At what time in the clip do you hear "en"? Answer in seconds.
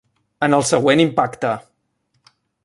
0.45-0.55